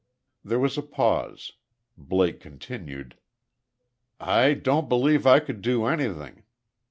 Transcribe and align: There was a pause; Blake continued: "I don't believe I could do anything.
There 0.43 0.57
was 0.57 0.79
a 0.79 0.81
pause; 0.81 1.51
Blake 1.95 2.39
continued: 2.39 3.17
"I 4.19 4.55
don't 4.55 4.89
believe 4.89 5.27
I 5.27 5.39
could 5.39 5.61
do 5.61 5.85
anything. 5.85 6.41